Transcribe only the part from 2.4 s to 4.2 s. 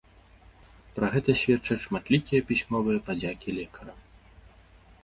пісьмовыя падзякі лекарам.